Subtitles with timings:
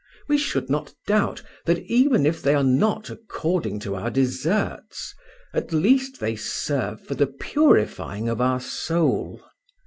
[0.27, 5.13] We should not doubt that even if they are not according to our deserts,
[5.53, 9.43] at least they serve for the purifying of our soul.